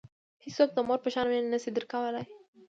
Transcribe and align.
هیڅوک 0.43 0.69
د 0.73 0.79
مور 0.87 0.99
په 1.05 1.09
شان 1.13 1.25
مینه 1.31 1.49
نه 1.53 1.59
شي 1.63 1.69
درکولای. 1.75 2.25